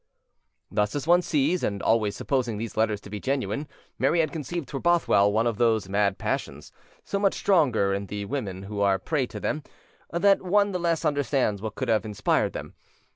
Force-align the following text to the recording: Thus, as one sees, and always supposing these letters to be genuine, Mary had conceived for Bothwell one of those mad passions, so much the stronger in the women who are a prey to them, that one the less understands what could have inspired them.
Thus, 0.71 0.95
as 0.95 1.05
one 1.05 1.21
sees, 1.21 1.61
and 1.61 1.79
always 1.83 2.15
supposing 2.15 2.57
these 2.57 2.75
letters 2.75 2.99
to 3.01 3.09
be 3.11 3.19
genuine, 3.19 3.67
Mary 3.99 4.21
had 4.21 4.31
conceived 4.31 4.71
for 4.71 4.79
Bothwell 4.79 5.31
one 5.31 5.45
of 5.45 5.59
those 5.59 5.87
mad 5.87 6.17
passions, 6.17 6.71
so 7.03 7.19
much 7.19 7.35
the 7.35 7.39
stronger 7.41 7.93
in 7.93 8.07
the 8.07 8.25
women 8.25 8.63
who 8.63 8.81
are 8.81 8.95
a 8.95 8.99
prey 8.99 9.27
to 9.27 9.39
them, 9.39 9.61
that 10.09 10.41
one 10.41 10.71
the 10.71 10.79
less 10.79 11.05
understands 11.05 11.61
what 11.61 11.75
could 11.75 11.87
have 11.87 12.03
inspired 12.03 12.53
them. 12.53 12.73